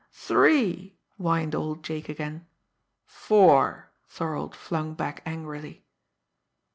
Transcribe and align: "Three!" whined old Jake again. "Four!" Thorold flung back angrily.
"Three!" 0.13 0.97
whined 1.17 1.53
old 1.53 1.83
Jake 1.83 2.09
again. 2.09 2.47
"Four!" 3.05 3.91
Thorold 4.09 4.55
flung 4.55 4.95
back 4.95 5.21
angrily. 5.27 5.85